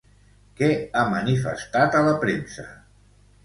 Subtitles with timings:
[0.61, 2.69] Què ha manifestat a la premsa?